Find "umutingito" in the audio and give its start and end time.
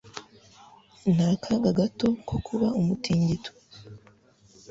2.79-3.51